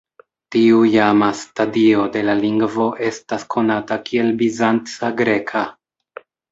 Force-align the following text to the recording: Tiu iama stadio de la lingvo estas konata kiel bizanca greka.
Tiu 0.53 0.79
iama 0.91 1.27
stadio 1.41 2.07
de 2.17 2.25
la 2.31 2.37
lingvo 2.41 2.89
estas 3.11 3.47
konata 3.57 4.03
kiel 4.09 4.37
bizanca 4.43 5.17
greka. 5.25 5.67